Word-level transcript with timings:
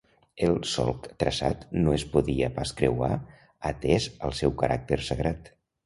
El 0.45 0.55
solc 0.69 1.05
traçat 1.23 1.67
no 1.83 1.93
es 1.99 2.07
podia 2.15 2.51
pas 2.57 2.73
creuar 2.83 3.13
atès 3.75 4.11
al 4.29 4.39
seu 4.45 4.59
caràcter 4.65 5.03
sagrat. 5.13 5.59